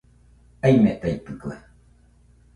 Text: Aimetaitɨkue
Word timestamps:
Aimetaitɨkue 0.65 1.53